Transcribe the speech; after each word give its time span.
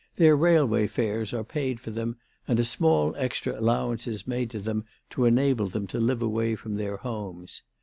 Their 0.15 0.35
railway 0.35 0.87
fares 0.87 1.31
are 1.31 1.43
paid 1.43 1.79
for 1.79 1.91
them, 1.91 2.17
and 2.47 2.59
a 2.59 2.65
small 2.65 3.15
extra 3.17 3.59
allowance 3.59 4.07
is 4.07 4.25
made 4.25 4.49
to 4.49 4.57
them 4.59 4.83
to 5.11 5.25
enable 5.25 5.67
them 5.67 5.85
to 5.93 5.99
live 5.99 6.23
away 6.23 6.55
from 6.55 6.77
their 6.77 6.97
homes. 6.97 7.61